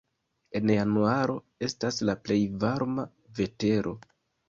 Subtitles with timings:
[0.59, 1.35] En januaro
[1.69, 3.09] estas la plej varma
[3.43, 3.99] vetero.